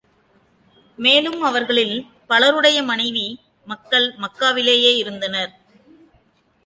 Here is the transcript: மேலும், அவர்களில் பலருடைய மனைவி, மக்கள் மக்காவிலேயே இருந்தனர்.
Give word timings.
மேலும், 0.97 1.41
அவர்களில் 1.41 1.93
பலருடைய 2.27 2.83
மனைவி, 2.83 3.39
மக்கள் 3.67 4.13
மக்காவிலேயே 4.15 4.95
இருந்தனர். 4.95 5.53